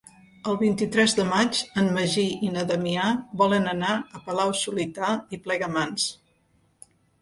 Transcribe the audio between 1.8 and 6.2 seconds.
en Magí i na Damià volen anar a Palau-solità i Plegamans.